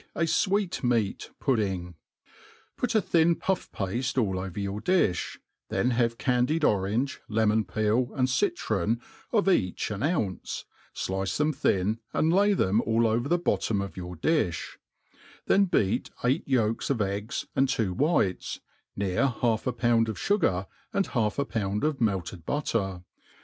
a 0.15 0.25
Swat' 0.25 0.83
Meat 0.83 1.29
Pudding. 1.39 1.93
PUT 2.75 2.95
a 2.95 3.01
thin 3.03 3.35
pufF«pafte 3.35 4.17
all 4.19 4.39
over 4.39 4.59
your 4.59 4.81
di(h 4.81 5.13
^ 5.37 5.37
then 5.69 5.91
have 5.91 6.17
candied 6.17 6.63
drange, 6.63 7.19
lemon 7.29 7.63
peel, 7.63 8.11
and 8.15 8.27
citron, 8.27 8.99
of 9.31 9.47
each 9.47 9.91
an 9.91 10.01
ounce, 10.01 10.65
flice 10.95 11.37
them 11.37 11.53
thin, 11.53 11.99
and 12.13 12.33
lay 12.33 12.53
them 12.53 12.81
all 12.81 13.05
over 13.05 13.29
the 13.29 13.37
bottom 13.37 13.79
of 13.79 13.95
your 13.95 14.15
difh; 14.15 14.77
then 15.45 15.65
beat 15.65 16.09
eight 16.23 16.47
yolks 16.47 16.89
of 16.89 16.99
eggs, 16.99 17.45
and 17.55 17.69
two 17.69 17.93
whites, 17.93 18.59
near 18.95 19.27
half 19.27 19.67
a 19.67 19.71
pound 19.71 20.09
of 20.09 20.17
fu 20.17 20.39
gar, 20.39 20.65
and 20.91 21.05
half 21.13 21.37
a 21.37 21.45
pound 21.45 21.83
of 21.83 22.01
melted 22.01 22.43
butter. 22.43 23.03